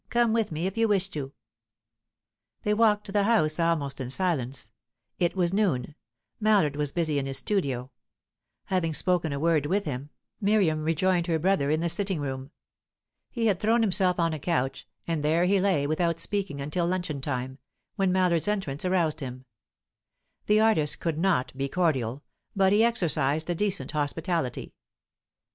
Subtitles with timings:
[0.09, 1.31] Come with me, if you wish to."
[2.63, 4.71] They walked to the house almost in silence.
[5.19, 5.93] It was noon;
[6.39, 7.91] Mallard was busy in his studio.
[8.65, 10.09] Having spoken a word with him,
[10.39, 12.49] Miriam rejoined her brother in the sitting room.
[13.29, 17.21] He had thrown himself on a couch, and there he lay without speaking until luncheon
[17.21, 17.59] time,
[17.95, 19.45] when Mallard's entrance aroused him.
[20.47, 22.23] The artist could not be cordial,
[22.55, 24.73] but he exercised a decent hospitality.